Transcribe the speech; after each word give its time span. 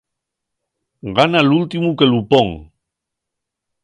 Gana 1.19 1.43
l'últimu 1.49 1.91
que 1.99 2.07
lu 2.13 2.23
pon. 2.31 2.51